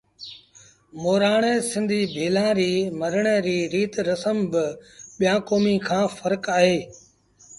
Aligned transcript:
مورآڻي 1.01 1.53
سنڌيٚ 1.71 2.11
ڀيٚلآݩ 2.13 2.53
ري 2.59 2.71
مرڻي 2.99 3.35
ريٚ 3.45 3.69
ريٚت 3.73 3.93
رسم 4.09 4.37
با 4.51 4.65
ٻيٚآݩ 5.17 5.45
ڪوميݩ 5.49 5.83
کآݩ 5.87 6.07
ڦرڪ 6.17 6.43
اهي 6.57 6.77